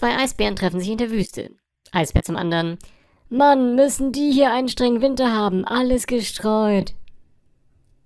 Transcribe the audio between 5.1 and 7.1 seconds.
haben. Alles gestreut.